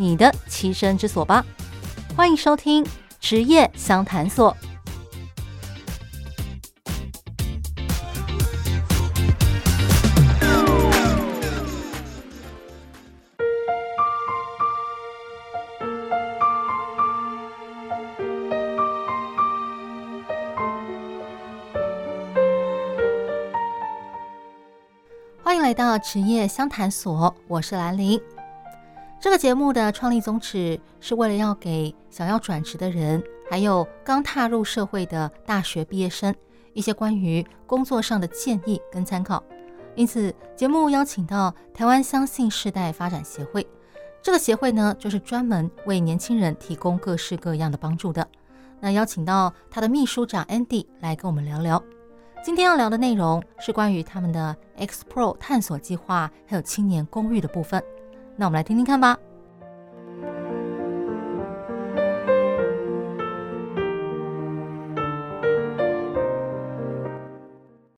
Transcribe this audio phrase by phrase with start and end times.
[0.00, 1.44] 你的栖身之所吧！
[2.16, 2.82] 欢迎收听
[3.20, 4.56] 职业相谈所。
[25.42, 28.18] 欢迎来到职业相谈所，我是兰玲。
[29.20, 36.34] 这个节目的创立宗旨是为了要给想要转职的人，还有刚踏入社会的大学毕业生
[36.72, 39.44] 一些关于工作上的建议跟参考。
[39.94, 43.66] 因此，节目邀请到台湾相信世代发展协会。
[44.22, 48.26] 这个协会呢，就是专门为年轻人提供各式各样的帮助的。
[48.80, 51.82] 那邀请到他的秘书长 Andy 来跟我们聊聊。
[52.42, 57.84] 今天要聊的内容是关于他们的 X-Pro 探索计划，还有青年公寓的部分。
[58.40, 59.18] 那我们来听听看吧。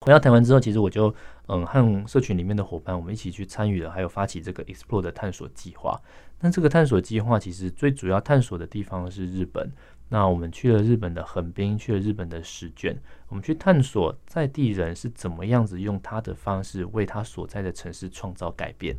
[0.00, 1.14] 回到台湾之后，其实我就
[1.46, 5.96] 嗯和社群里面的伙伴，我们一起去参与了，还有发起这个 Explore 的探索计划。
[6.40, 9.70] 那这个探索计划其实最主要探索的地方是日本。
[10.08, 18.96] 那我们去了日本的横滨，去了日本的石卷，我们去探索在地人是怎么样子用他的方式为他所在的城市创造改变。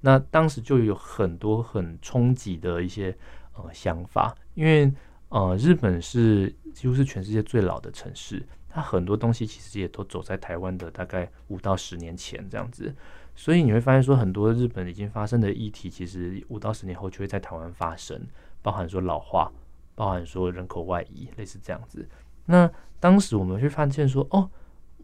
[0.00, 3.16] 那当时就有很多很冲击的一些
[3.54, 4.92] 呃想法，因为
[5.28, 12.94] 呃日本是几乎是全世界最老的城市，它很多东西其实也都走在台湾的大概五到十年前这样子，
[13.34, 18.20] 所以你会发现说很多日本已经发生的议题，其实五到十年后就会在台湾发生，
[18.62, 19.52] 包含说老化，
[19.94, 22.08] 包含说人口外移，类似这样子。
[22.46, 24.50] 那当时我们会发现说，哦，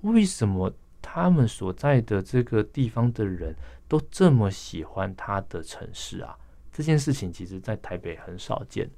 [0.02, 0.72] 为什么
[1.08, 3.54] 他们所在的这个地方的人
[3.86, 6.36] 都这么喜欢他的城市啊，
[6.72, 8.90] 这件事情其实在台北很少见。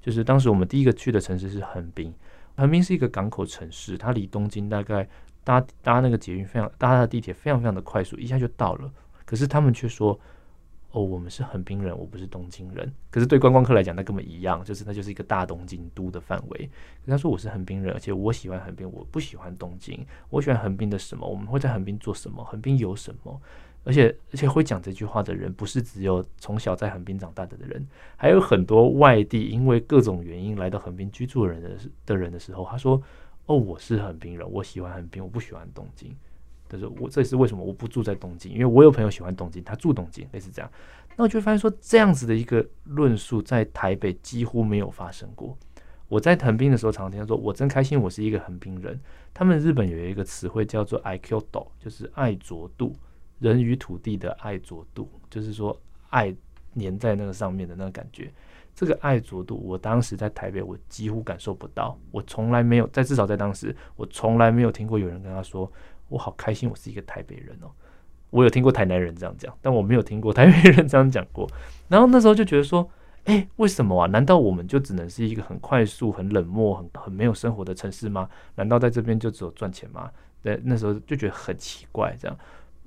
[0.00, 2.12] 就是当时我们第一个去的城市是横滨，
[2.56, 5.08] 横滨是一个港口城市，它离东京大概
[5.44, 8.92] 搭搭那个捷运非常搭它的地铁非常非常的快速，一下就到了。
[9.24, 10.18] 可是他们却说，
[10.92, 12.92] 哦，我们是横滨人，我不是东京人。
[13.10, 16.70] 可是对观光客来讲，那根本一样，就是那就是一个大东京都的范围。
[17.06, 20.06] 他说我是横滨人，而且我喜欢横滨，我不喜欢东京。
[20.28, 21.26] 我喜欢横滨的什么？
[21.26, 22.44] 我们会在横滨做什么？
[22.44, 23.40] 横滨有什么？
[23.84, 27.84] 而且而且会讲这句话的人，不是只有从小在横滨长大的人，
[28.16, 33.02] 还有很多外地因为各种原因来到横滨居住的人的的人的时候，他说
[33.46, 36.14] ：“哦，我是横滨人，我喜欢横滨，我不喜欢东京。”
[36.72, 40.70] 他说：“我这也是为什么我不住在东京，因为我有朋友喜欢东京，他住东京，类似这样。”
[41.16, 45.56] 那我就发现说，这样子的一个论述在台北几乎没有发生过。
[46.08, 48.98] 我在横滨的时候，常常听他说：“我真开心，我是一个横滨人。”
[49.34, 52.94] 他们日本有一个词汇叫做 “i q d o 就是爱着度。
[53.38, 55.76] 人与土地的爱着度，就是说
[56.10, 56.32] 爱
[56.76, 58.32] 粘在那个上面的那个感觉。
[58.74, 61.98] 这个爱着度，我当时在台北，我几乎感受不到。
[62.12, 65.70] 我从来没有在，至少在当时，我从来没有听过有人跟他说
[66.12, 67.70] ：“我好开心，我是一个台北人哦。”
[68.30, 71.46] 我有听过台南人这样讲，但我没有听过台北人这样讲过。
[71.88, 72.88] 然后那时候就觉得说
[73.24, 74.06] ：“诶，为什么啊？
[74.06, 78.28] 难道我们就只能是一个很快速、很冷漠、很很没有生活的城市吗？
[78.54, 80.10] 难道在这边就只有赚钱吗？”
[80.42, 82.36] 对，那时候就觉得很奇怪，这样。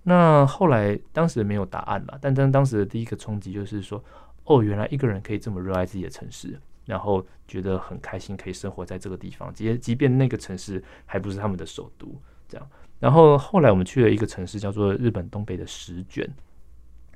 [0.01, 4.03] 那后来当时没有答案了，但当当时的第一个冲击就是说，
[4.45, 12.07] 哦，原来一个人可以这么热爱自己的城市，然后觉得很开心，可以生活在这个地方，即即便那个城市还不是他们的首都，
[12.47, 12.67] 这样。
[13.05, 16.27] 然后后来我们去了一个城市，叫做日本东北的石卷。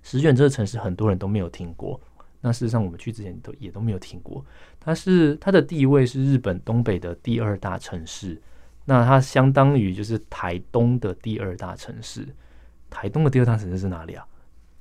[0.03, 1.99] 石卷这个城市很多人都没有听过，
[2.41, 4.45] 那事实上我们去之前都也都没有听过。
[4.79, 8.39] 它是它的地位是日本东北的第二大城市，
[8.85, 12.27] 那它相当于就是台东的第二大城市。
[12.87, 14.23] 台东的第二大城市是哪里啊？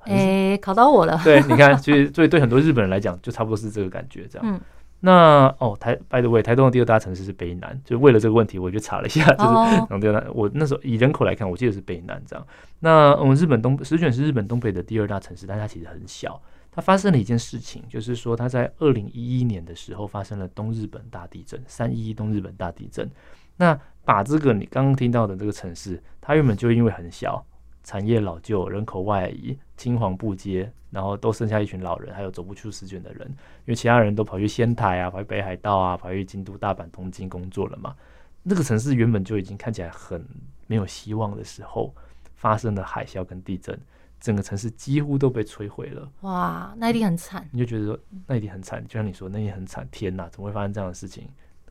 [0.01, 0.15] 哎、
[0.51, 1.19] 欸，考到我了。
[1.25, 4.47] 对，你看，其实所以对很多日本人来讲，就差不多是这个感觉，这样。
[4.47, 4.61] 嗯、
[5.01, 10.27] 那哦，台，by the way，台东的第二大城市是北南，就为了这个问题，我就查了一下，就是然后第二大。
[10.33, 12.45] 我那时候以人口来看，我记得是北南这样。
[12.81, 16.41] 那我们、嗯、日本东石卷是日本东北的第二大城市，但它其实很小。
[16.71, 23.09] 它发生了一件事情，就是说它在二零一一年的时候发生了东日本大地震，三一一东日本大地震。
[23.57, 27.45] 那把这个你刚刚听到的这个城市，它原本就因为很小。
[27.89, 37.97] 产业老旧，人口外移，青黄不接，然后都剩下一群老人，还有走不出十卷的人，因为其他人都跑去仙台啊，跑去北海道啊，跑去京都、大阪、东京工作了嘛。
[38.43, 40.23] 那个城市原本就已经看起来很
[40.67, 41.95] 没有希望的时候，
[42.35, 43.81] 发生了海啸跟地震。
[44.21, 47.49] 整个城市几乎都被摧毁了，哇，那一定很惨。
[47.51, 49.89] 你就觉得说，那一定很惨，就像你说，那一定很惨。
[49.91, 51.27] 天哪，怎么会发生这样的事情？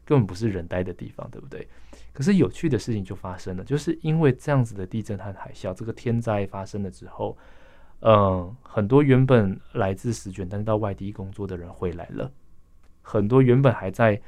[0.08, 1.68] 根本不是人待的地方，对不对？
[2.14, 7.38] 可是有趣的事情就发生了，就是因为这样子的地震和海啸，这个天灾发生了之后，
[8.00, 12.32] 嗯，很多原本来自石卷但是到外地工作的人回来了，
[13.02, 14.20] 很多原本还在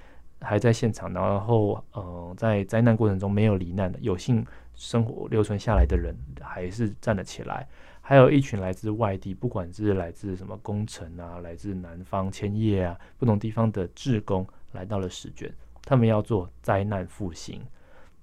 [0.42, 4.46] 还在现场，然后嗯，在灾难过程中没有罹难的，有幸
[4.76, 7.66] 生活留存下来的人，还是站了起来。
[8.02, 15.54] 还有一群来自外地，不管是来自什么工程啊，来自南方千叶啊，不同地方的志工来到了石卷，
[15.90, 17.60] 他们要做灾难复兴。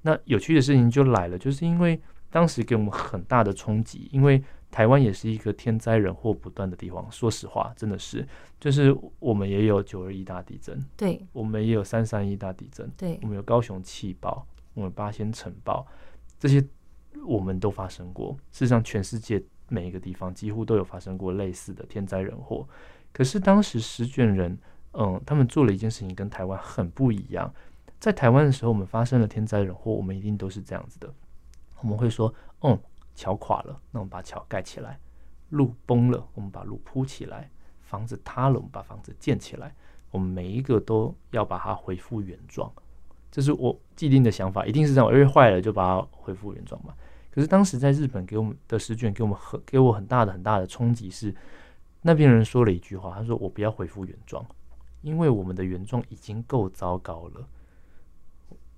[0.03, 4.41] 那有趣的事情就来了，就是因为当时给我们很大的冲击，因为
[4.71, 7.11] 台湾也是一个天灾人祸不断的地方。
[7.11, 8.25] 说实话，真的是，
[8.61, 15.85] 就是我们也有九二一大地震，对，我们也有三三一大地震，对，我们有高雄气爆，我们八仙城爆，
[16.39, 16.65] 这些
[17.27, 18.37] 我们都发生过。
[18.53, 19.43] 事实上，全世界。
[19.69, 22.65] 每一个地方几乎都有发生过类似的天灾人祸，
[23.13, 24.57] 可是当时石卷人，
[24.99, 27.53] 嗯，他们做了一件事情跟台湾很不一样。
[28.01, 31.13] 在台湾的时候，我们发生了天灾人祸，我们一定都是这样子的，
[31.81, 32.33] 我们会说，
[32.63, 32.79] 嗯，
[33.15, 34.99] 桥垮了，那我们把桥盖起来；
[35.51, 37.49] 路崩了，我们把路铺起来；
[37.81, 39.75] 房子塌了，我们把房子建起来。
[40.11, 42.73] 我们每一个都要把它恢复原状，
[43.31, 46.95] 这是我既定的想法，一定是这样，因为坏了就把它恢复原状嘛。
[47.31, 51.35] 可是当时在日本给我们的试卷给我们很给我很大的很大的冲击是，
[52.01, 54.43] 那边人说了一句话，他说：“我不要恢复原状，
[55.07, 57.47] 因为我们的原状已经够糟糕了，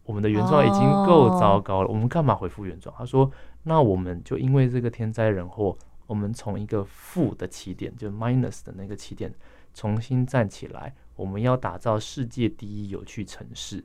[0.04, 3.30] 我们的原状已经够糟糕了，我们干嘛恢复原状？”他说
[3.64, 5.74] ：“那我们就因为这个天灾人祸，
[6.06, 9.34] 我们从一个负的起点，就 minus 的那个起点
[9.72, 13.82] 重新站起来，我们要打造世界第一有趣城市。”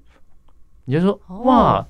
[0.84, 1.88] 你就说：“哇！”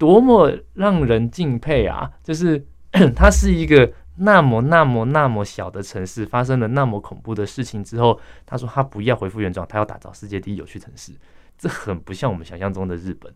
[0.00, 2.10] 多么让人敬佩啊！
[2.22, 2.66] 就是
[3.14, 11.12] 它是一个那么那么那么小的城市，发生了那么恐怖的事情之后，他说他不要恢复原状，他要打造世界第一有趣城市。
[11.56, 13.32] 这很不像我们想象中的日本，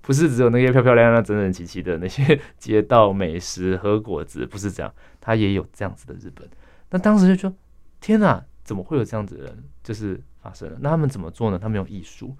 [0.00, 6.48] 不是只有那些漂漂亮亮、整整齐齐的那些街道美食和果子，不是这样，他也有这样子的日本。
[6.90, 7.56] 那当时就说：
[8.00, 9.64] 天哪，怎么会有这样子的人？
[9.82, 10.78] 就是发生了。
[10.80, 11.58] 那他们怎么做呢？
[11.58, 12.36] 他们用艺术，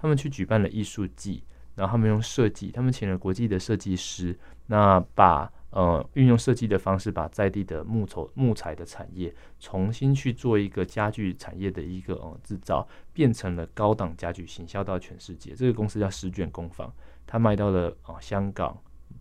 [0.00, 1.44] 他们去举办了艺术季。
[1.74, 15.54] 然后他们用设计，他们请了国际的设计师，那把呃运用设计的方式，把在地的木头木材的产业重新去做一个家具产业的一个呃制造，变成了高档家具，行销到全世界。
[15.54, 16.92] 这个公司叫十卷工坊，
[17.26, 18.78] 它卖到了啊、香港、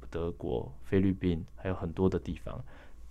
[0.09, 2.63] 德国、菲律宾，还有很多的地方。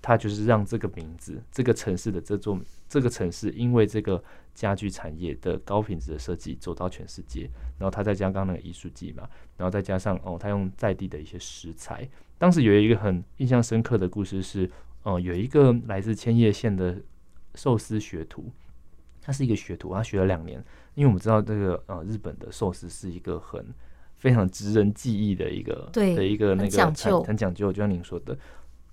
[0.03, 2.59] 它就是让这个名字，这个城市的这座
[2.89, 4.23] 这个城市，因为这个
[4.55, 7.49] 家具产业的高品质的设计走到全世界，
[7.79, 12.09] 然后他再加上刚刚那个艺术季嘛，然后再加上哦，他用在地的一些食材。
[12.39, 14.65] 当时有一个很印象深刻的故事是，
[15.03, 16.97] 哦、呃，有一个来自千叶县的
[17.55, 18.51] 寿司学徒，
[19.21, 20.65] 他是一个学徒，他学了两年，
[20.95, 23.67] 因为我们知道这个呃日本的寿司是一个很
[24.17, 28.37] 非常职人记忆的一个对的一个那个很讲究，很讲究，就像您说的。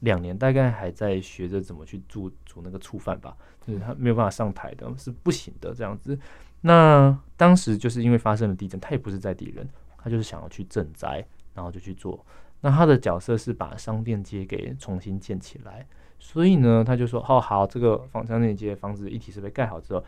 [0.02, 3.36] 两年大概还在学着怎么去煮煮那个醋饭吧，
[3.66, 6.18] 就是他没有办法上台的，是不行的这样子。
[6.62, 12.26] 那当时就是因为发生了地震，他也不是在地人，他就是想要去赈灾，然后就去做。
[12.62, 15.88] 那他的角色是把商店街给重新建起来，
[16.18, 20.04] 所以呢，他就说：“哦，好，这个房商店街房子一体设备盖好之后，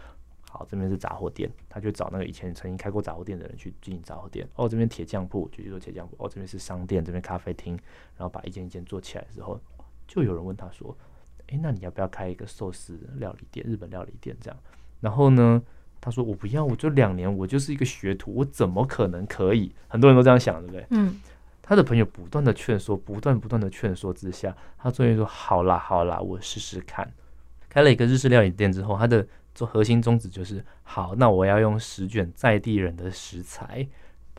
[0.49, 4.47] 好，这边是杂货店，他就找那个以前曾经开过杂货店的人去经营杂货店。
[4.55, 6.15] 哦，这边铁匠铺就去做铁匠铺。
[6.17, 7.73] 哦，这边是商店，这边咖啡厅，
[8.17, 9.59] 然后把一间一间做起来之后。”
[10.09, 10.97] 就有人问他说
[11.47, 14.59] ：“诶，那你要不要开一个寿司料理店，日本料理店这样？”
[14.99, 15.61] 然后呢，
[16.01, 20.85] 他说：“我不要，我就两年，我就是一个学徒，我怎么可能可以？”很多人都这样想，对不对？
[20.89, 21.21] 嗯。
[21.61, 27.07] 他的朋友不断的劝说，不断不断的劝说之下，他终于说：“好啦，好啦，我试试看。”
[27.69, 29.23] 开了一个日式料理店之后，他的
[29.53, 33.87] 做核心宗旨就是：好，那我要用十卷在地人的食材。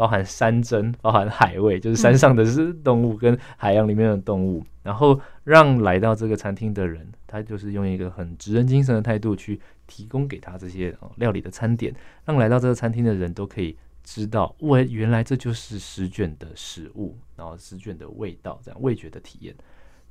[0.01, 19.55] 包含山珍，包含海味，就是山上的是动物跟海洋里面的动物，嗯、然后让来到这个餐厅的人，他就是用一个很职人精神的态度去提供给他这些料理的餐点，让来到这个餐厅的人都可以知道，喂，原来这就是石卷的食物，然后石卷的味道，这样味觉的体验。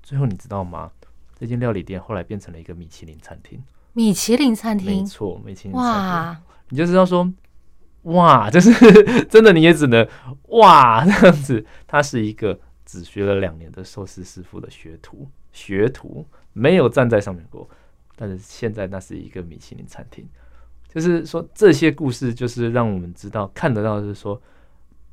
[0.04, 0.92] 最后你知道吗？
[1.36, 3.60] 这间料理店后来变成了一个米其林餐厅。
[3.94, 5.82] 米其林餐厅，没错，米其林餐厅。
[5.82, 7.34] 哇，你就知道说。
[8.04, 8.72] 哇，就是
[9.26, 10.08] 真的，你也只能
[10.50, 11.66] 哇 这样子。
[11.86, 17.70] 他是一个只学了两年的寿司师傅的学徒，学徒没有站在上面过，
[18.16, 20.28] 但是现在那是一个米其林餐厅。
[20.88, 24.42] 就是说，这些故事就是让我们知道看得到，就是说，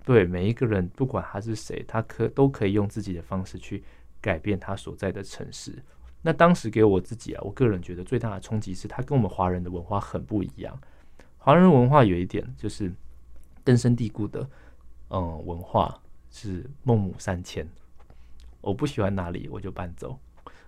[0.07, 3.85] 对每一个人，不管他是谁，他可都可以用自己的方式去
[4.21, 5.83] 改变他所在的城市。
[6.23, 10.81] 那当时给我自己啊，我个人觉得最大的冲击是，他跟我们华人的文化很不一样。
[11.47, 12.93] 华人文化有一点就是
[13.63, 14.45] 根深蒂固的，
[15.11, 17.65] 嗯，文化是孟母三迁。
[18.61, 20.19] 我不喜欢哪里，我就搬走；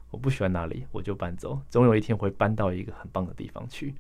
[0.09, 1.61] 我不喜欢哪里，我就搬走。
[1.69, 3.93] 总有一天会搬到一个很棒的地方去。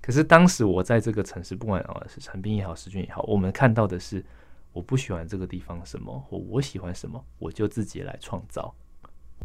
[0.00, 4.24] 可是当时我在这个城市，不管啊是陈斌也好，石俊也好，我们看到的是
[4.72, 8.74] 我不喜欢这个地方什么，或我喜欢什么，我就自己来创造。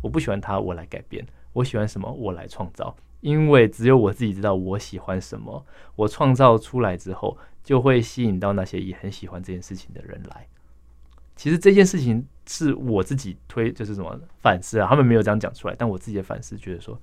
[0.02, 2.96] 我不喜欢它，我来改变；我喜欢什么，我来创造。
[3.22, 10.48] 因为只有我自己知道我喜欢什么，我创造出来之后，就会吸引到那些也很喜欢这件事情的人来。
[11.36, 17.00] 其实这件事情是我自己推，就是什么反思啊，他们没有这样讲出来，但我自己的反思觉得说。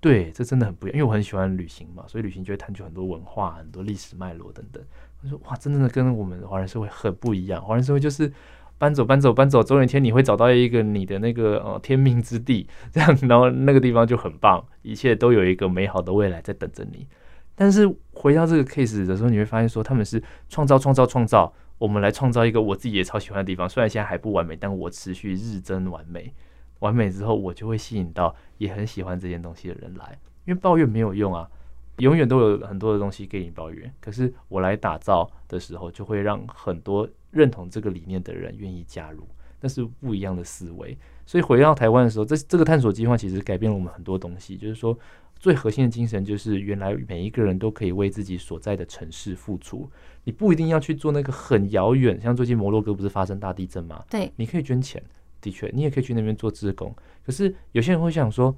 [0.00, 4.80] 对，这真的很不一样，因为我很喜欢旅行嘛，所以旅行就会探究很多文化、很多历史脉络等等。
[5.20, 7.60] 我说哇，真的跟我们华人社会很不一样。
[7.60, 8.32] 华人社会就是
[8.78, 17.06] 搬走、搬走、搬走，总有一天你会找到一个你的那个呃天命之地，这样，然后那个地方就很棒，一切都有一个美好的未来在等着你。
[17.54, 26.32] 但是回到这个 case 的时候，你会发现说他们是创造、创造、创造，我们来创造一个我自己也超喜欢的地方，虽然现在还不完美，但我持续日臻完美。
[26.78, 31.50] 完美之后，我就会吸引到也很喜欢这件东西的人来，因为抱怨没有用啊，
[31.98, 33.92] 永远都有很多的东西给你抱怨。
[34.00, 39.26] 可是我来打造的时候，就会让很多认同这个理念的人愿意加入，
[39.60, 40.96] 那是不一样的思维。
[41.26, 44.98] 所以回到台湾的时候，这这个探索计划其实改变了我们很多东西，就是说
[45.38, 49.90] 最核心的精神就是原来每一个人都可以为自己所在的城市付出，
[50.24, 54.04] 你不一定要去做那个很遥远，像最近摩洛哥不是发生大地震吗？
[54.10, 55.02] 对，你可以捐钱。
[55.40, 56.92] 的确，你也可以去那边做志工。
[57.24, 58.52] 可是有些人会想说，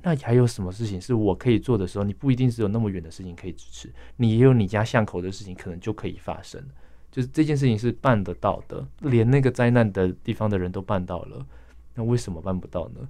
[0.00, 2.04] 那还有什么事情是我可以做的时候？
[2.04, 6.62] 你不一定是有那么远的事情可以支持，你也有你家巷口的事情，可能就可以发生。
[7.10, 11.44] 就是这件事情是办得到的，连那个灾难的地方的人都办到了，
[11.94, 13.08] 那为什么办不到呢？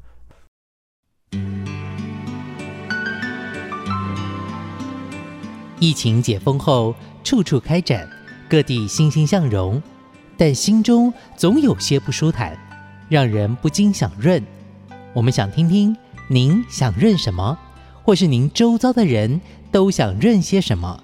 [5.79, 8.09] 疫情解封后，处处开展，
[8.49, 9.83] 各地欣欣向荣，
[10.37, 12.57] 但心中总有些不舒坦。
[13.09, 14.45] 让人不禁想润，
[15.15, 15.97] 我们想听听
[16.31, 17.59] 您想认什么，
[18.03, 19.41] 或是您周遭的人
[19.73, 21.03] 都想认些什么。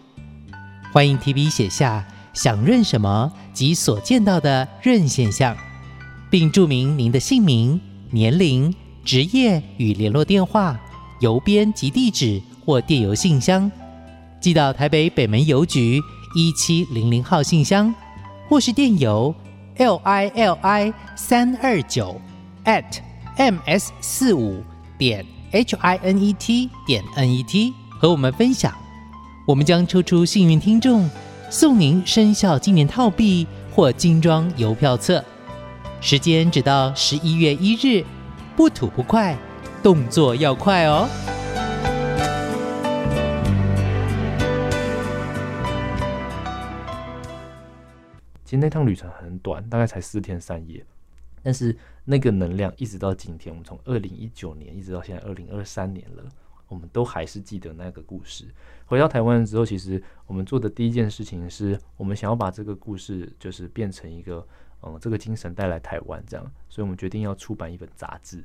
[0.93, 5.57] 欢迎提笔写下想认什么及所见到的认现象，
[6.31, 10.79] 并注明您的姓名、年龄、职业与联络电话、
[11.21, 13.71] 邮编及地址或电邮信箱，
[14.41, 16.01] 寄到台北北门邮局
[16.37, 17.95] 一七零零号信箱，
[18.49, 19.35] 或是电邮。
[19.77, 22.21] l i l i 三二九
[22.65, 22.85] at
[23.37, 24.63] m s 四五
[25.05, 28.73] 点 h i n e t 点 n e t 和我们分享，
[29.47, 31.11] 我们将抽出幸运听众，
[31.51, 35.23] 送您生肖纪念套币或精装邮票册。
[36.01, 38.03] 时间只到十一月一日，
[38.57, 39.37] 不吐不快，
[39.83, 41.07] 动作要快哦。
[48.43, 50.83] 其实那趟旅程很短，大概才四天三夜，
[51.45, 56.25] 但是那个能量一直到今天，我们从二零一九年一直到现在二零二三年了，
[56.67, 58.47] 我们都还是记得那个故事。
[58.87, 64.45] 回到台湾之后，其实我们做的第一件事情是我们想要把这个故事就是变成一个，
[64.83, 68.43] 嗯，这个精神带来台湾这样，所以我们决定要出版一本杂志。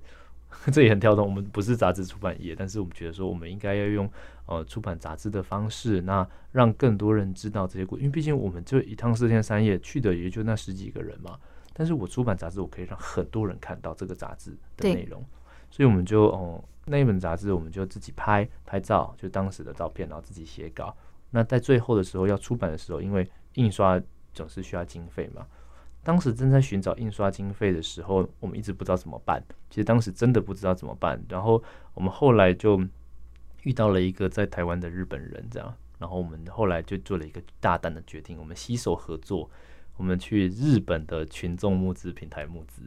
[0.73, 4.09] 这也很跳动，我们不是杂志出版业，但是我们觉得说，我们应该要用
[4.47, 8.01] 呃出版杂志的方式，那让更多人知道这些故事。
[8.01, 11.37] 因为毕竟我们就一趟四天三夜去的也就那十几个人嘛。
[11.73, 15.23] 但是我出版杂志，我可以让很多人看到这个杂志的内容，
[15.69, 20.95] 所以我们就哦、呃、那一本杂志，我们就自己拍拍照，就当时的照片，然后自己写稿。
[21.31, 24.01] 那在最后的时候要出版的时候，因为印刷
[24.33, 25.45] 总是需要经费嘛。
[26.03, 29.43] 当时正在寻找印刷经费的时候，我们一直不知道怎么办。
[29.69, 31.21] 其实当时真的不知道怎么办。
[31.29, 31.61] 然后
[31.93, 32.81] 我们后来就
[33.63, 35.73] 遇到了一个在台湾的日本人，这样。
[35.99, 39.49] 然后我们后来就做了一个大胆的决定，我们携手合作，
[39.99, 42.81] 我们去日本的群众募资平台募资。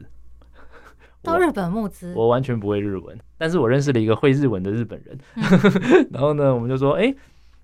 [1.21, 5.17] 到日本募资，我完全不会日文，但是我认识了一个会日文的日本人。
[5.35, 7.15] 嗯、 然后呢，我们就说，哎，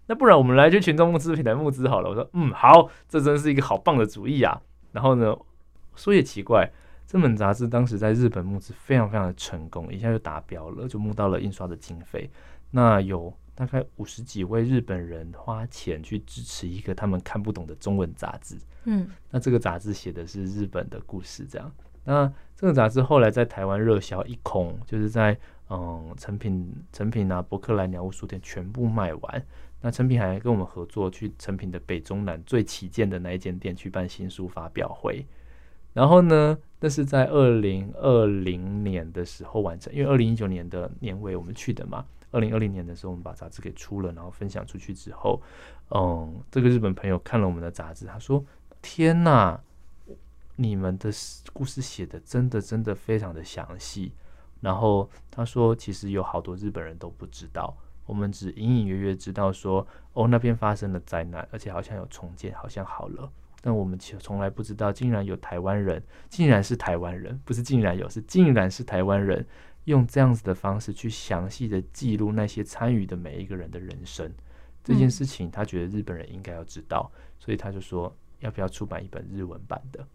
[0.06, 2.10] 那不然我们来去群众募资平台募资好了。
[2.10, 4.62] 我说，嗯，好，这真是一个好棒的主意啊。
[4.92, 5.36] 然后呢，
[5.96, 6.72] 说也奇怪，
[7.06, 12.30] 这本杂志当时在日本募资非常非常的成功，一下就达标了，就募到了印刷的经费。
[12.72, 18.56] 那有大概五十几位日本人花钱去支持一个他们看不懂的中文杂志。
[18.86, 21.70] 嗯，那这个杂志写的是日本的故事，这样。
[22.06, 25.38] 那这个杂志后来在台湾热销一空，就是在
[25.70, 29.46] 嗯成品、成品啊、博客来、鸟屋书店全部卖完。
[29.82, 35.26] 那成品还跟我们合作，去成品的北中南最旗舰的那一间店去办新书发表会。
[35.92, 42.06] 然后呢，那是在二零二零年的时候完成，因为二零一九年的年尾我们去的嘛。
[42.32, 45.42] 二零二零年的时候，我们把杂志给出了，然后分享出去之后，
[45.90, 48.44] 嗯，这个日本朋友看了我们的杂志，他说
[48.82, 49.60] ：“天哪！”
[50.62, 51.10] 你们的
[51.54, 54.12] 故事写的真的真的非常的详细，
[54.60, 57.74] 然后他说，其实有好多日本人都不知道，
[58.06, 63.32] 我们只隐隐约约知道说，哦，那边发生了灾难，而且好像有重建，好像好了，
[63.62, 69.48] 但我们其实从来不知道，竟然有台湾人，竟然是台湾人，不是竟然有，是竟然是台湾人，
[69.90, 74.32] 用这样子的方式去详细的记录那些参与的每一个人的人生，
[74.84, 80.06] 这件事情他觉得日本人应该要知道，所以他就说，要不要出版一本日文版的？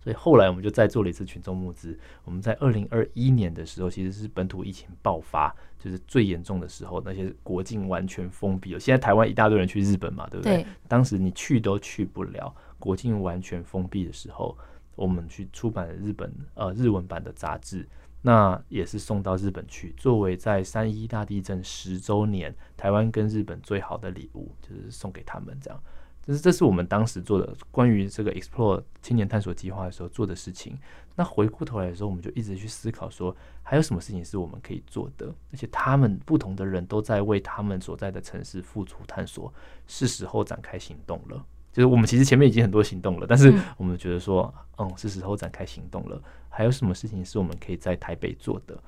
[0.00, 1.98] 所以后来我们就再做了一次群众募资。
[2.24, 8.78] 我们在二零二一年的时候，其实是本土疫情爆发，就是最严重的时候，那些国境完全封闭了。
[8.78, 10.62] 现在台湾一大堆人去日本嘛，对不对？
[10.62, 10.66] 对。
[10.86, 14.54] 当时你去都去不了，国境完全封闭的时候，
[14.94, 17.88] 我们去出版了日本呃日文版的杂志，
[18.26, 25.78] 那也是送到日本去，作为在三一大地震十周年台湾跟日本最好的礼物，就是送给他们这样。
[26.22, 30.78] 这是这是我们当时做的关于这个 Explore 青年探索计划的时候做的事情。
[31.14, 35.26] 那回过头来的时候，我们就一直去思考说，还有什么事情是我们可以做的？
[35.52, 39.52] 而且他们不同的人都在为他们所在的城市付出探索，
[39.86, 41.44] 是时候展开行动了。
[41.74, 46.22] 就是我们其实前面已经很多行动了，但是我们觉得说，嗯，是时候展开行动了。
[46.48, 48.80] 还有什么事情是我们可以在台北做的？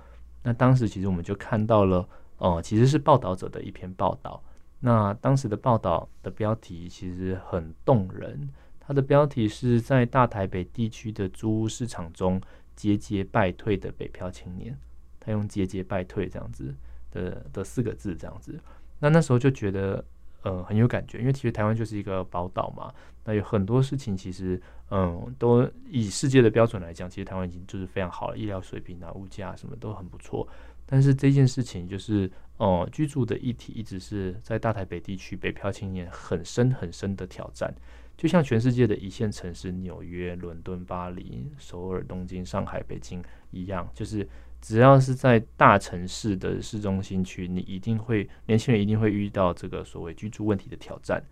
[0.45, 4.40] 那当时其实我们就看到了，哦，其实是报道者的一篇报道。
[4.78, 12.40] 那当时的报道的标题其实很动人，它的标题是在大台北地区的租屋市场中
[12.76, 14.78] 节节败退的北漂青年，
[15.19, 16.73] 他用节节败退这样子
[17.11, 18.61] 的的四个字这样子。
[19.01, 20.05] 那那时候就觉得
[20.46, 30.46] 呃很有感觉，因为其实台湾就是一个宝岛嘛，那有很多事情其实嗯都以世界的标准来讲，其实台湾已经就是非常好了，医疗水平啊、物价什么都很不错。
[30.88, 37.74] 但是这件事情就是，哦、居住的议题一直是在大台北地区北漂青年很深很深的挑战。
[38.16, 44.26] 就像全世界的一线城市纽约、伦敦、巴黎、首尔、东京、上海、北京一样，就是
[44.66, 51.22] 只要是在大城市的市中心区，你一定会年轻人一定会遇到这个所谓居住问题的挑战。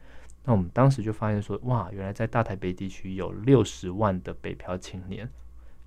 [0.45, 5.29] 那我们当时就发现说，哇，原来在大台北地区有六十万的北漂青年，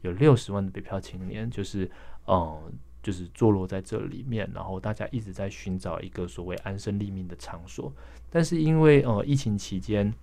[0.02, 1.90] 有六十万的北漂青年，就是
[2.26, 2.74] 嗯。
[3.04, 7.94] 就是坐落在这里面，然后大家一直在寻找一个所谓安身立命的场所，
[8.30, 10.14] 但是因为呃疫情期间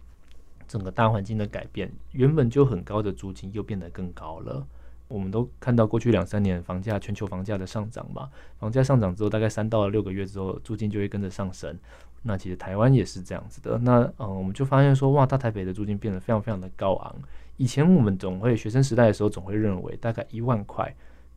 [0.68, 4.66] 整个大环境的改变，原本就很高的租金又变得更高了。
[5.08, 11.76] 我们都看到过去两三年房价全球房价的上涨嘛，房价上涨之后，大概三到六个月之后，租金就会跟着上升。
[12.22, 13.78] 那其实台湾也是这样子的。
[13.78, 17.14] 那嗯、我们就发现说，哇，大台北的租金变得非常非常的高昂。
[17.56, 20.94] 以前我们总会学生时代的时候，总会认为大概一万块。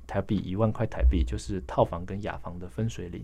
[0.07, 3.21] 台币一万块台币就是套房跟雅房的分水岭，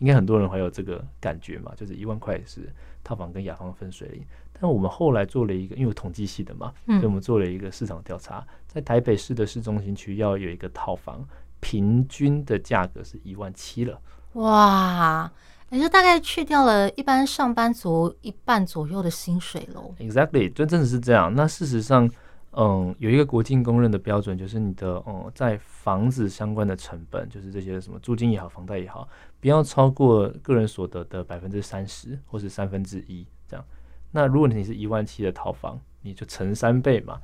[0.00, 2.68] 应该很多人会有这个感觉嘛，就是一万块是
[3.04, 4.24] 套房跟雅房的分水岭。
[4.60, 11.26] 但我们后来做了一个，因为统计系的嘛，所以我们做了一个市场调查，在台北市的市中心区要有一个套房，
[11.60, 14.00] 平均的价格是一万七了。
[14.34, 15.30] 哇，
[15.70, 19.94] 也就大概去掉了一般上班族一半左右的薪水喽。
[19.98, 21.34] Exactly，就真的是这样。
[21.34, 22.10] 那事实上。
[22.56, 29.08] 嗯，有一个国际公认的标准，就是你的嗯，在房子相关的成本，就是这些什么租金也好，房贷也好，
[29.40, 33.66] 不要超过个人所得的百分之三十或是三分之一这样。
[34.14, 37.20] 那如果你是一万七的套房，你就乘三倍嘛。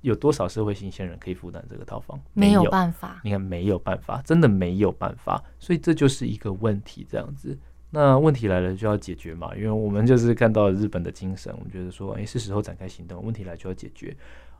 [0.00, 2.18] 有多少社会新鲜人可以负担这个套房？
[2.32, 5.44] 没有办法，你看没有办法，真的没有办法。
[5.58, 7.58] 所以这就是一个问题，这样子。
[7.90, 13.22] 那问题来了就要解决嘛，因为我们就是看到日本的精神，我们觉得说，哎，是时候展开行动。
[13.22, 14.16] 问题来就要解决。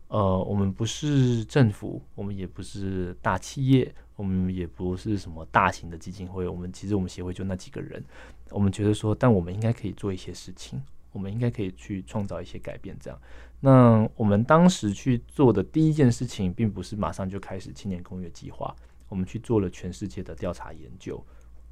[0.08, 6.46] 呃，我们不是政府，我们也不是大企业，我们也不是什么大型的基金会。
[6.46, 8.04] 我们其实我们协会就那几个人。
[8.50, 12.96] 我们觉得说，但我们应该可以做一些事情，我们应该可以去创造一些改变。
[13.00, 13.20] 这样，
[13.60, 18.74] 那我们当时去做的第一件事情，并不是马上就开始青年公约计划，
[19.08, 21.24] 我们去做了全世界的调查研究，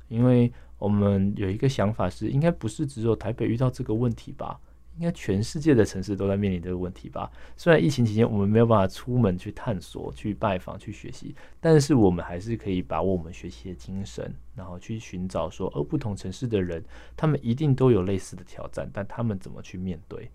[0.08, 4.60] 因为我们有一个想法是，应该不是只有台北遇到这个问题吧。
[4.98, 7.30] 应该全世界的城市都在面临这个问题吧？
[7.56, 16.84] 虽然疫情期间我们没有办法出门去探索、去拜访、去学习，但是我们还是可以把握我们学习的精神，然后去寻找说，而不同城市的人，
[17.16, 20.28] 他们一定都有类似的挑战，但他们怎么去面对？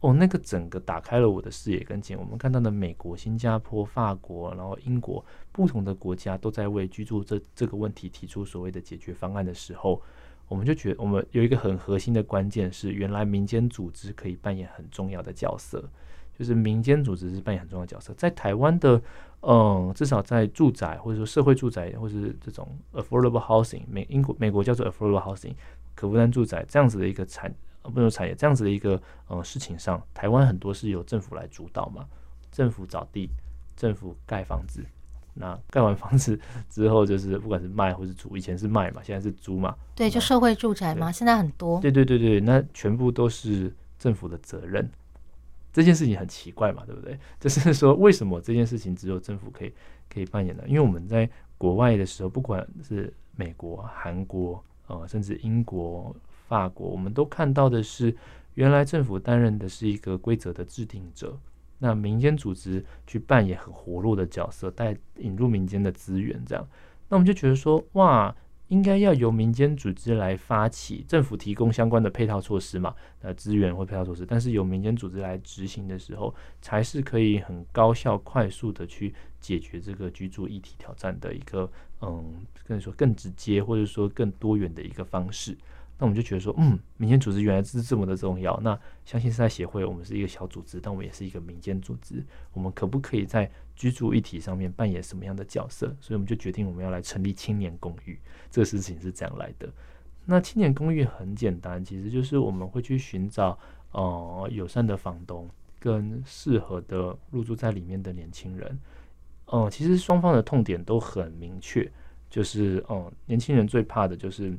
[0.00, 2.18] 哦，那个整个打开了我的视野跟见。
[2.18, 10.00] 我们看到的美国、新加坡、法国，然后英国不同的国家都在为居住这这个问题提出所谓的解决方案的时候，
[10.50, 15.82] 我们就觉得我们有一个很核心的关键是，原来民间组织可以扮演很重要的角色。
[16.36, 18.98] 就是民间组织是扮演很重要的角色，在台湾的，
[19.42, 25.52] 嗯，至少在住宅或者说社会住宅，或者是这种 affordable housing，美英国美国叫做 affordable housing，
[25.94, 32.06] 可负担住宅这样子的一个产，不能说产业这样子的一个嗯事情上，台湾很多是由政府来主导嘛，
[32.50, 33.28] 政府找地，
[33.76, 34.82] 政府盖房子，
[35.34, 36.38] 那盖完房子
[36.68, 44.88] 之后，就是不管是卖或是租，以前是卖嘛，现在是租嘛，对，就社会住宅嘛，现在很多，对对对对，那全部都是政府的责任。
[45.72, 47.16] 这件事情很奇怪嘛，对不对？
[47.38, 49.72] 就是说，为什么这件事情只有政府可以
[50.12, 50.64] 可以扮演呢？
[50.66, 56.12] 因为我们在国外的时候，不管是美国、韩国，呃，甚至英国、
[56.48, 58.12] 法国，我们都看到的是，
[58.54, 61.38] 原来政府担任的是一个规则的制定者，
[61.80, 66.64] 那民间组织去扮演很活络的角色，带引入民间的资源，这样，
[67.08, 68.32] 那我们就觉得说，哇。
[68.70, 81.68] 应该要由民间组织来发起，政府提供相关的配套措施嘛，呃，资源或配套措施，但是由民间组织来执行的时候，才是可以很高效、快速的去解决这个居住议题挑战的一个，
[82.00, 85.58] 嗯，跟你说更直接或者说更多元的一个方式。
[86.00, 88.58] 那我们就觉得说，嗯，民间组织原来是这么的重要。
[88.62, 92.24] 那相信时代协会，我们是一个小组织，但我们也是一个民间组织。
[92.54, 95.94] 我们可不可以在居住议题上面扮演什么样的角色？
[96.00, 98.18] 所以我们就决定我们要来成立青年公寓。
[98.50, 99.70] 这个事情是这样来的。
[100.24, 103.58] 那青年公寓很简单，其实就是我们会去寻找
[103.92, 105.46] 呃友善的房东
[105.78, 108.80] 跟适合的入住在里面的年轻人。
[109.52, 111.92] 嗯、其实双方的痛点都很明确，
[112.30, 114.58] 就是嗯、年轻人最怕的就是。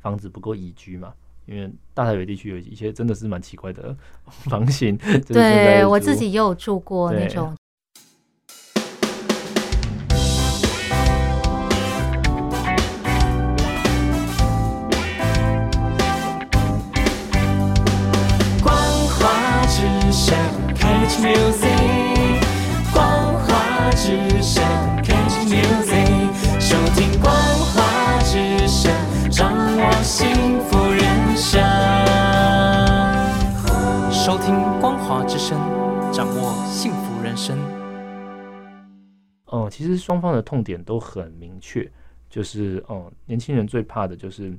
[0.00, 1.12] 房子不够宜居嘛？
[1.46, 3.96] 因为大台北地区有一些真的是蛮奇怪的
[4.48, 4.96] 房型。
[5.26, 7.52] 对，我自己也有住过那种。
[18.62, 18.72] 光
[19.08, 20.36] 华之声
[20.76, 22.40] ，Catch Music，
[22.92, 23.02] 光
[23.40, 24.62] 华之声
[25.02, 27.34] ，Catch Music，收听光
[30.10, 30.28] 幸
[30.62, 31.62] 福人生，
[34.10, 35.56] 收听光华之声，
[36.12, 37.56] 掌握幸福人生。
[39.44, 41.88] 哦、嗯，其实双方的痛点都很明确，
[42.28, 44.52] 就是哦、嗯，年轻人最怕的就是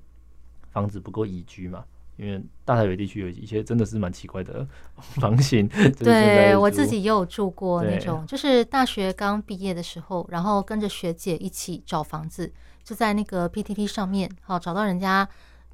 [0.71, 1.83] 房子不够宜居嘛，
[2.21, 5.67] 因为大台北地区有一些真的是蛮奇怪的房型。
[5.97, 12.53] 对，我自己也有住过那种，就是大学刚毕业的时候，然后跟着学姐一起找房子。
[12.83, 15.27] 就在那个 PTT 上面，好找到人家，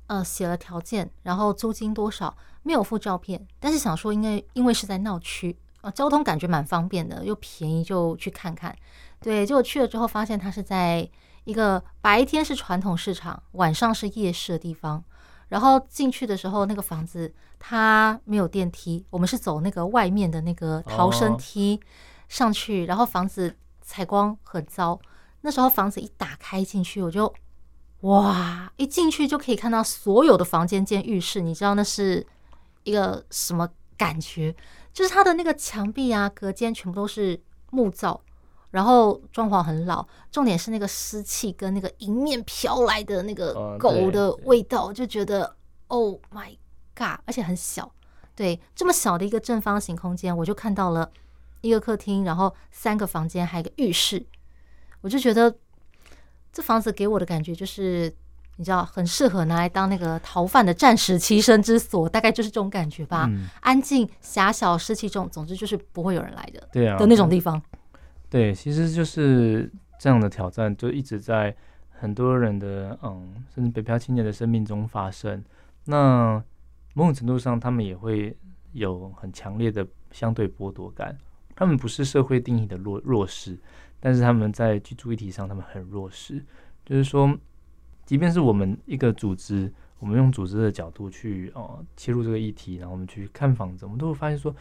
[0.07, 8.75] 呃，写了条件，然后租金多少，没有附照片，但是想说，因为因为是在闹区，啊，交通感觉蛮方便的，又便宜，就去看看。
[9.21, 11.09] 对，结果去了之后，发现它是在
[11.45, 15.03] 一个白天是传统市场，晚上是夜市的地方。
[15.49, 21.79] 然后进去的时候，那个房子它没有电梯，我们是走那个外面的那个逃生梯
[22.27, 24.99] 上去，然后房子采光很糟。
[25.41, 27.33] 那时候房子一打开进去，我就
[28.01, 28.71] 哇！
[28.75, 32.25] 一进去就可以看到所有的房间兼浴室，你知道那是
[32.83, 34.53] 一个什么感觉？
[34.91, 37.39] 就是它的那个墙壁啊、隔间全部都是
[37.71, 38.19] 木造，
[38.77, 40.05] 然后装潢很老。
[40.31, 45.55] 重点是那个湿气跟那个迎面飘来的那个狗的味道，就觉得
[45.87, 46.55] Oh my
[46.95, 47.19] God！
[47.25, 47.91] 而且很小，
[48.35, 51.09] 对，这么小的一个正方形空间，我就看到了
[51.61, 54.23] 一个客厅，然后三个房间，还有一个浴室。
[55.01, 55.51] 我就觉得
[56.53, 58.13] 这房子给我的感觉就是，
[58.57, 63.25] 你知道，很适合拿来当那个逃犯的暂时栖身之所，大概就是这种感觉吧。
[63.27, 66.69] 嗯、安静、狭小、湿气重，总之就是不会有人来的。
[66.71, 67.59] 对啊，的那种地方。
[68.29, 71.55] 对，其实就是这样的挑战，就一直在
[71.89, 75.43] 很多人的嗯，甚至北漂青年的生命中发生。
[75.85, 76.43] 那
[76.93, 78.35] 某种程度上，他们也会
[78.73, 81.17] 有很强烈的相对剥夺感。
[81.55, 83.57] 他们不是社会定义的弱弱势。
[83.99, 86.43] 但是他们在居住议题上，他们很弱势。
[86.85, 87.35] 就是说，
[88.05, 94.55] 即便是我们一个组织，我们用组织的角度去哦、呃、切入这个议题，然后我们去看房子，我们都会发现说，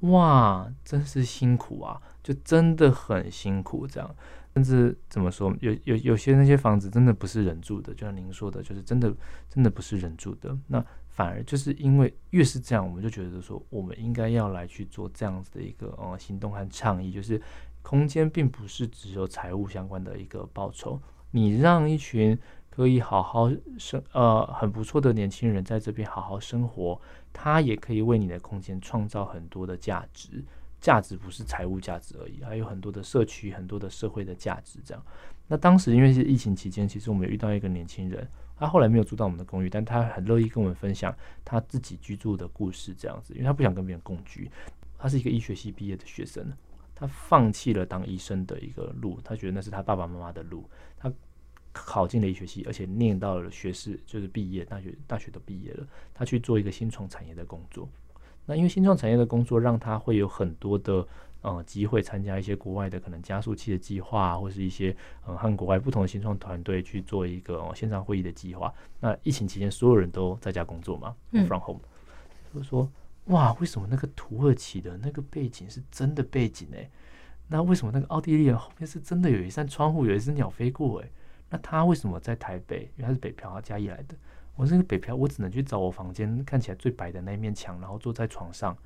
[0.00, 4.14] 哇，真是辛苦啊，就真的很辛苦这样。
[4.54, 9.14] 甚至怎么说，有有有些那些房子真的不是人住的，就像您说的，就是真的
[9.48, 10.56] 真的不是人住的。
[10.68, 17.40] 那反而就是因为越是这样，我们就觉得说，我们应该要来去做这样子的一个呃行动和倡议，就是。
[17.82, 22.36] 空间并不是只有财务相关的一个报酬，你让一群
[22.68, 27.00] 可以好好生呃很不错的年轻人在这边好好生活，
[27.38, 30.42] 他也可以为你的空间创造很多的价值。
[30.78, 34.78] 价值不是财务价值而已，还有很多的社区、很多的社会的价值。
[34.84, 35.02] 这样，
[35.48, 41.12] 那当时因为是疫情期间，其实我们遇到一个年轻人，他后来没有住到我们的公寓，但他很乐意跟我们分享
[41.44, 42.94] 他自己居住的故事。
[42.96, 44.50] 这样子，因为他不想跟别人共居，
[44.98, 46.52] 他是一个医学系毕业的学生，
[46.94, 50.68] 他放弃了当医生的一个路，他觉得那是他爸爸妈妈的路。
[51.76, 57.86] 他考进了医学系，而且念到了学士，就是毕业，大学大学都毕业了，他去做一个新创产业的工作。
[58.46, 61.06] 那因为新创产业的工作，让他会有很多的
[61.42, 68.72] 呃机会参加一些国外的可能加速器的计划，或是一些呃和国外不同的新创团队去做一个、呃、线上会议的计划。
[69.00, 71.14] 那疫情期间，所有人都在家工作嘛
[71.46, 71.80] ，from home，
[72.54, 72.90] 就说
[73.26, 76.78] 哇，为什么那个土耳其的那个背景是真的背景呢？
[77.48, 81.00] 那为什么那个奥地利的后面是真的有一扇窗户，有一只鸟飞过？
[81.00, 81.10] 诶，
[81.48, 82.90] 那他为什么在台北？
[82.96, 84.16] 因为他是北漂，他嘉义来的。
[84.56, 88.76] 我是个北漂，我只能去找我房间看起来最白的那一面墙，然后坐在床上，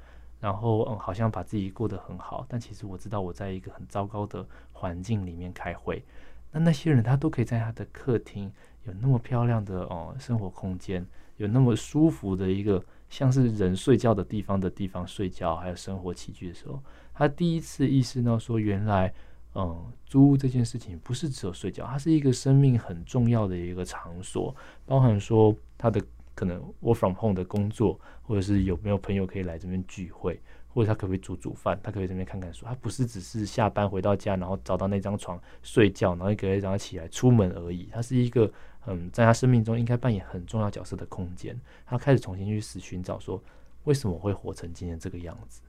[0.40, 6.04] 然后嗯，好像把自己过得很好，但其实我知道我在一个很糟糕的环境里面开会。
[6.50, 16.82] 那那些人他都可以在他的客厅有那么漂亮的哦生活空间，有那么舒服的一个像是人睡觉的地方的地方睡觉，还有生活起居的时候，
[17.14, 19.14] 他第一次意识到说原来。
[19.54, 24.54] 嗯，租屋这件事情不是只有睡觉，它是一个生命很重要的一个场所，
[24.86, 26.00] 包含说他的
[26.34, 38.48] 可能 work from home 的工作，或者是有没有朋友可以来这边聚会，或者他可不可以煮煮饭，他可以这边看看书，他不是只是下班回到家，然后找到那张床睡觉，然后一个一早起来出门而已，他是一个
[38.86, 43.42] 嗯，在他生命中应该扮演很重要角色的空间，他开始重新去寻找说，
[43.82, 45.60] 为什么会活成今天这个样子？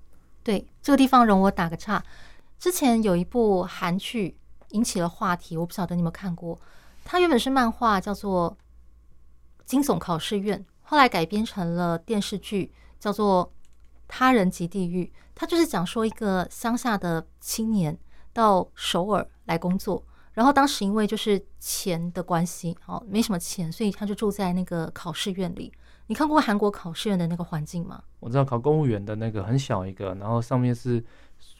[0.43, 2.03] 对，这个地方容我打个岔。
[2.61, 4.37] 之前有一部韩剧
[4.69, 6.55] 引起了话题，我不晓得你有没有看过。
[7.03, 8.55] 它原本是漫画，叫做
[9.65, 13.47] 《惊悚考试院》，后来改编成了电视剧，叫做
[14.07, 15.05] 《他人及地狱》。
[15.33, 17.97] 它就是讲说一个乡下的青年
[18.31, 25.73] 到首尔来工作，然后当时因为就是钱的关系，哦，没什么钱，所以他就住在那个考试院里。
[26.05, 28.03] 你看过韩国考试院的那个环境吗？
[28.19, 31.03] 我知道考公务员的那个很小一个，然后上面是。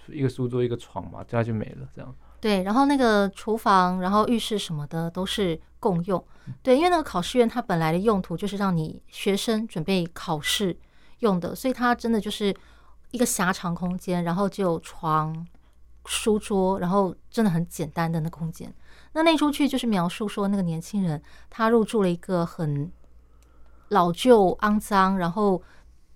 [0.08, 1.88] 一个书桌，一个床嘛，这样就没了。
[1.94, 6.24] 这样对，然后那个厨房，然后浴室什么的都是共用。
[6.64, 10.76] 对，因为那个考试院它本来的用途就是让你学生准备考试
[11.20, 12.56] 用的，所以它真的就是
[13.12, 15.46] 一个狭长空间，然后就有床、
[16.06, 18.74] 书桌，然后真的很简单的那空间。
[19.14, 22.92] 那那出去就是描述说，那个年轻人他入住了一个很
[23.90, 25.62] 老旧、肮脏，然后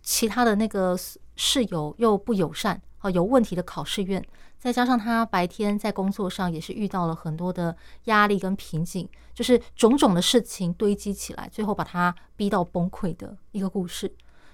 [0.02, 0.98] 其他的那个
[1.36, 2.82] 室友又不友善。
[3.10, 4.24] 有问题的考试院，
[4.58, 14.14] 再加上他白天在工作上也是遇到了很多的压力跟瓶颈，就是种种的事情堆积起来，最后把他逼到崩溃的一个故事。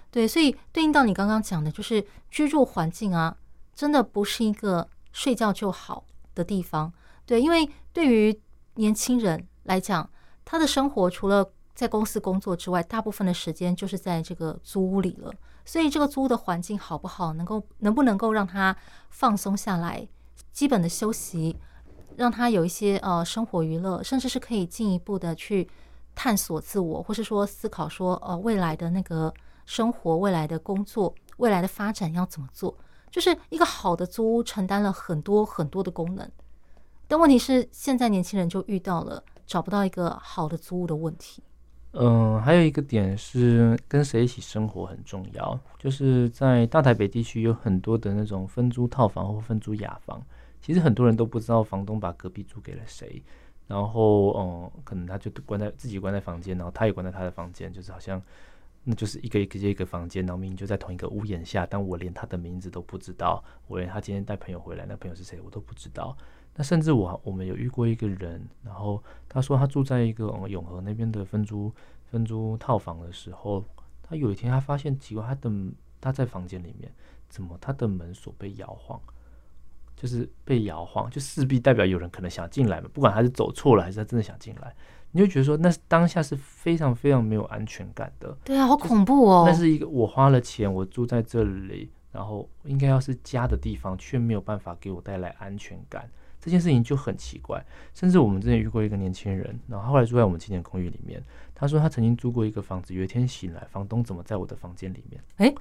[0.09, 3.37] 对，所以对应到你刚刚讲的，就是居住环境啊，
[3.73, 6.03] 真的不是一个睡觉就好
[6.35, 6.91] 的地方。
[7.25, 8.37] 对，因为对于
[8.75, 10.09] 年轻人来讲，
[10.43, 15.31] 他的生活除了在公司工作之外，大部分的时间就是在这个租屋里了。
[15.65, 18.75] 所以这个租屋的环境好不好，能够能不能够让他
[19.09, 20.07] 放松下来，
[20.51, 21.57] 基本的休息，
[22.17, 25.69] 让他有一些呃生活娱乐，甚至是可以进一步的去
[26.15, 29.33] 探索自我，或是说思考说呃未来的那个
[29.65, 32.75] 生活、未来的工作、未来的发展要怎么做，
[33.09, 36.29] 就是一个好的租屋承担了很多很多的功能。
[37.07, 41.43] 但问题是，现在年轻人就遇到了找不到一个好的租屋的问题。
[41.93, 45.59] 嗯，还有一个点是跟谁一起生活很重要。
[45.77, 50.21] 就是在大台北地区有很多的那种分租套房或分租雅房，
[50.61, 53.21] 其实很多人都不知道房东把隔壁租给了谁。
[53.67, 58.21] 然后，嗯，可能他就关在自己关在房间，然后他也关在他的房间，就是好像
[58.83, 66.15] 那就是一个一个接一个房间，然后明明就在同一个屋檐下，但我连他的名字都不知道，我连他今天带朋友回来，那朋友是谁我都不知道。
[66.55, 71.71] 那甚至我我们有遇过一个人，然后他说他住在一个永和那边的分租
[72.05, 73.63] 分租套房的时候，
[74.03, 75.51] 他有一天他发现奇怪，他的
[76.01, 76.91] 他在房间里面
[77.29, 78.99] 怎么他的门锁被摇晃，
[79.95, 84.75] 就是被摇晃，就势必代表有人可能想进来嘛，不管他是走错了还是他真的想进来，
[85.11, 88.37] 你就觉得说那当下是非常非常没有安全感的。
[88.43, 89.45] 对啊，好恐怖哦！
[89.47, 96.09] 那是一个我花了钱，我住在这里，然后应该要是家的地方，却没有办法给我带来安全感。
[96.41, 101.23] 这件事情就很奇怪，甚至我们之前遇过一个年轻人，然后后来住在我们青年公寓里面。
[101.53, 105.23] 他说他曾经租过一个房子，有一天醒来，房东怎么在我的房间里面？
[105.37, 105.55] 诶，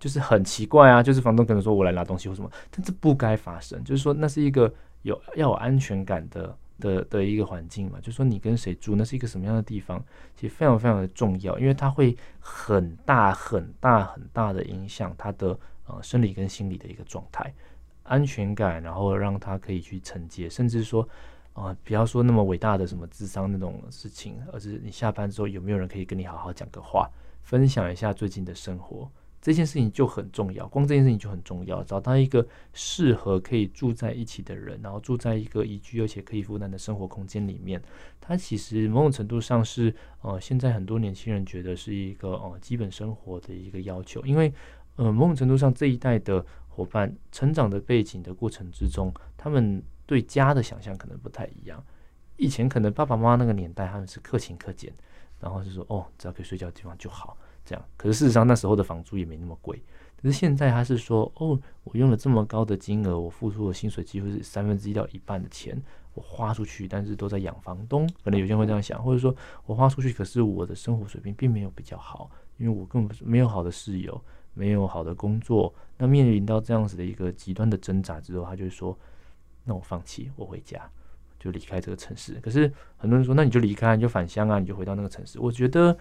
[0.00, 3.82] 就是很奇怪啊，就是房东可能说我来拿东西或什么，但这不该发生。
[3.84, 10.04] 就是说那是一个有要有安全感的的的一个环境嘛，就是说你跟谁住，那是一个什么样的地方，
[10.34, 17.54] 其实非常非常的重要，因为它会很大很大很大的影响他的呃生理跟心理的一个状态，
[18.08, 21.08] 安全感，然后让他可以去承接，甚至说
[21.52, 27.10] 啊、不要说那么伟大的什么智商那种事情，而是你下班之后有没有人可以跟你好好讲个话，
[27.42, 29.10] 分享一下最近的生活。
[29.40, 31.82] 这件事情就很重要，光这件事情就很重要。
[31.84, 37.80] 找到一个适合可以住在一起的人，然后住在一个宜居而且可以负担的生活空间里面，
[38.20, 44.20] 它其实某种程度上是呃，现在很多年轻人觉得是一个呃基本生活的一个要求。
[44.26, 44.52] 因为
[44.96, 46.44] 呃，某种程度上这一代的
[46.78, 51.84] 伙伴成长的背景的过程之中，他们对家的想象可能不太一样。
[52.36, 54.92] 以前可能爸爸妈妈那个年代，他们是克勤克俭，
[55.40, 57.36] 然后是说哦，只要可以睡觉的地方就好。
[57.64, 59.82] 这样，可是事实上那时候的房租也没那么贵。
[60.16, 65.76] 可是现在他是说，哦，我用了这么高的金额，我付出的薪水几乎是三分之一到一半的钱，
[66.14, 68.08] 我花出去，但是都在养房东。
[68.22, 69.34] 可能有些人会这样想，或者说
[69.66, 74.20] 我花出去，可是我的生活水平并没有比较好，因为我根本没有好的室友，
[74.58, 75.72] 没有好的工作。
[75.96, 78.98] 那面临到这样子的一个极端的挣扎之后，他就会说，
[79.64, 80.90] 那我放弃，我回家，
[81.38, 82.34] 就离开这个城市。
[82.42, 85.38] 可是很多人说，那你就离开，你就返乡啊，你就回到那个城市。
[85.38, 85.96] 我觉得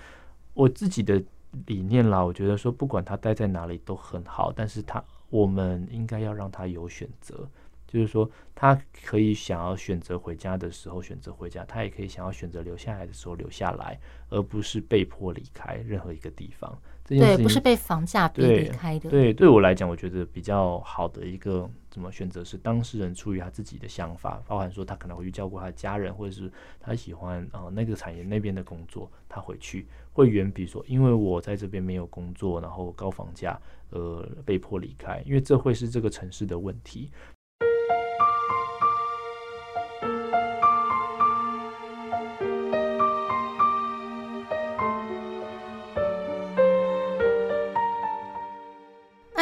[0.54, 1.24] 我自己的。
[1.65, 7.48] 理念啦，我觉得说不管他待在哪里都很好，但是他我们应该要让他有选择，
[7.88, 16.78] 就是说他可以想要选择回家的时候选择回家，他也可以想要选择留下来的时候留下来，而不是被迫离开任何一个地方。
[17.06, 19.10] 对，不是被房价逼离开的。
[19.10, 33.58] 对，对我来讲，我觉得比较好的一个怎么选择是当事人出于他自己的想法，包含说他可能会去照顾他的家人，或者是他喜欢啊、呃、那个产业那边的工作，他回去会远比说因为我在这边没有工作，然后高房价
[33.91, 37.10] 呃被迫离开，因为这会是这个城市的问题。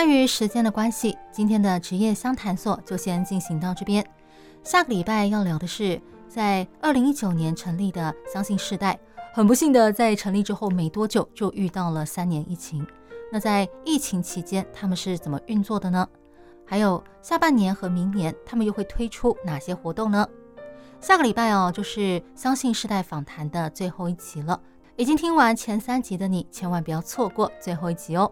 [0.05, 4.05] 碍于时间的关系，今天的职业相谈所就先进行到这边。
[4.63, 8.99] 下个礼拜要聊的是，在二零一九年成立的相信世代，
[9.33, 12.85] 很不幸的在成立之后没多久就遇到了三年疫情。
[13.31, 16.07] 那在疫情期间，他们是怎么运作的呢？
[16.67, 20.27] 还有下半年和明年，他们又会推出哪些活动呢？
[21.01, 24.61] 下个礼拜哦，就是相信世代访谈的最后一集了。
[24.97, 28.31] 已经听完前三集的你，千万不要错过最后一集哦。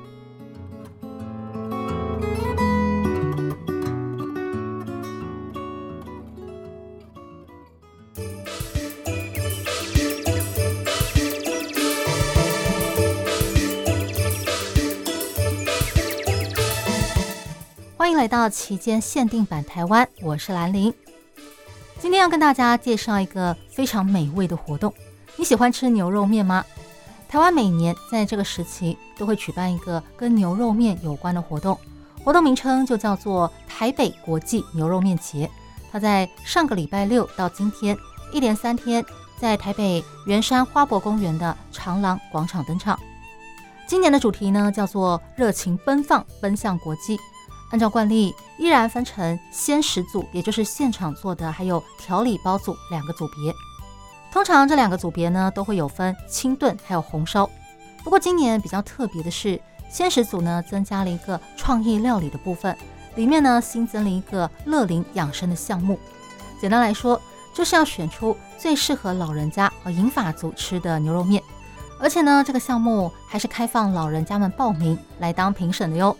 [18.21, 20.93] 来到期间限定版台湾，我是兰陵。
[21.97, 24.93] 今天要跟大家介绍一个非常美味的活动。
[25.37, 26.63] 你喜欢吃牛肉面吗？
[27.27, 31.75] 台湾每年在这个时期都会举办一个跟牛肉面有关的活动，
[32.23, 35.49] 活动名称就叫做台北国际牛肉面节。
[35.91, 37.97] 它在上个礼拜六到今天
[38.31, 39.03] 一连三天，
[39.39, 42.99] 在台北圆山花博公园的长廊广场登场。
[43.87, 47.19] 今年的主题呢叫做热情奔放，奔向国际。
[47.71, 53.53] 按照惯例，依然分成鲜食组，也就是现场做的，还有调理包组两个组别。
[54.31, 57.49] 通常这两个组别呢，都会有分清炖还有红烧。
[58.03, 59.59] 不过今年比较特别的是，
[59.89, 62.75] 鲜食组呢增加了一个创意料理的部分，
[63.15, 65.97] 里面呢新增了一个乐龄养生的项目。
[66.59, 67.19] 简单来说，
[67.53, 71.41] 就是要选出最适合老人家和银发族吃的牛肉面。
[71.99, 76.15] 而且呢，这个项目还是开放老人家们报名来当评审的哟。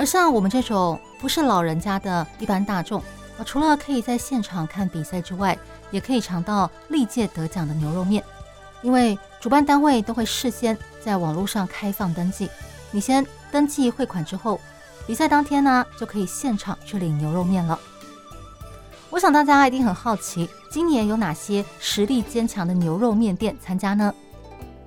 [0.00, 3.02] 而像我们这种不是老人家的一般大众，
[3.44, 5.58] 除了可以在现场看比赛之外，
[5.90, 8.24] 也可以尝到历届得奖的牛肉面。
[8.80, 12.48] 因为主办单位都会事先在网络上开放登记，
[12.90, 14.58] 你先登记汇款之后，
[15.06, 17.78] 比赛当天呢就可以现场去领牛肉面了。
[19.10, 24.14] 我想大家一定很好奇，今年有哪些实力坚强的牛肉面店参加呢？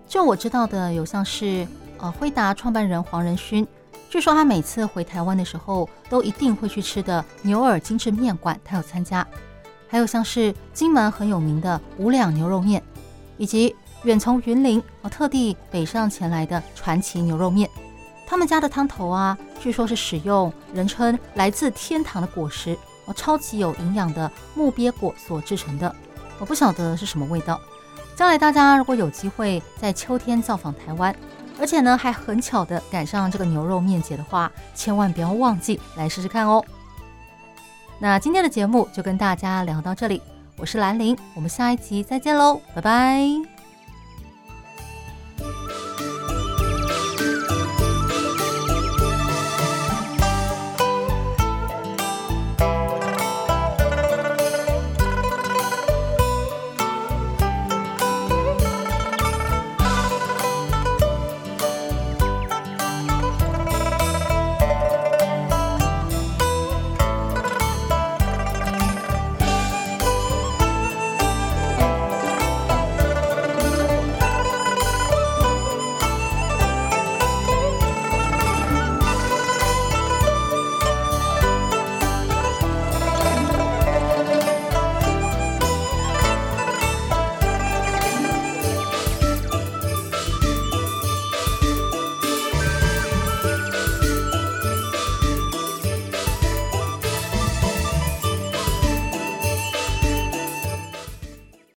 [0.07, 1.67] 就我知道的，有像是
[1.99, 3.67] 呃辉达创办人黄仁勋。
[4.13, 9.25] 据说他每次回台湾的时候，都一定会去吃的牛耳精致面馆，他有参加。
[9.87, 12.79] 还有像是金门很有名的五两牛肉面，
[13.37, 17.67] 以及远从云林哦特地北上前来的传奇牛肉面。
[18.27, 25.95] 他们家的汤头啊，据说是使用人称来自天堂的果实哦，超级有营养的木鳖果所制成的。
[26.37, 27.59] 我不晓得是什么味道。
[28.15, 31.15] 将来大家如果有机会在秋天造访台湾。
[31.59, 36.63] 而且呢，还很巧的赶上这个牛肉面节的话，千万不要忘记来试试看哦。
[37.99, 40.21] 那今天的节目就跟大家聊到这里，
[40.57, 43.52] 我是兰陵，我们下一集再见喽，拜拜。